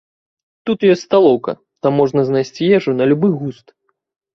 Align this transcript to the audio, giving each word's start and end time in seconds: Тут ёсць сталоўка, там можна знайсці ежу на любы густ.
Тут 0.69 0.85
ёсць 0.93 1.03
сталоўка, 1.09 1.51
там 1.85 1.91
можна 2.01 2.21
знайсці 2.33 2.75
ежу 2.83 2.91
на 3.01 3.13
любы 3.15 3.27
густ. 3.41 3.67